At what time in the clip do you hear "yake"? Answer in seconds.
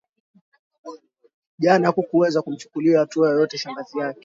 3.99-4.19